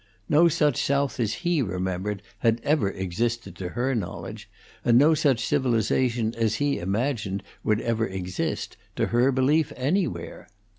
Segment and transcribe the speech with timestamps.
[0.27, 4.49] No such South as he remembered had ever existed to her knowledge,
[4.83, 10.47] and no such civilization as he imagined would ever exist, to her belief, anywhere.